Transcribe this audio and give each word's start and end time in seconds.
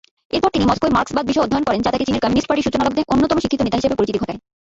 এরপর 0.35 0.53
তিনি 0.53 0.65
মস্কোয় 0.69 0.93
মার্কসবাদ 0.97 1.23
বিষয়ে 1.27 1.45
অধ্যয়ন 1.45 1.65
করেন 1.67 1.81
যা 1.85 1.93
তাকে 1.93 2.07
চীনের 2.07 2.23
কমিউনিস্ট 2.23 2.47
পার্টির 2.49 2.65
সূচনালগ্নে 2.67 3.07
অন্যতম 3.13 3.37
শিক্ষিত 3.43 3.61
নেতা 3.63 3.77
হিসেবে 3.79 3.97
পরিচিতি 3.99 4.19
ঘটায়। 4.23 4.39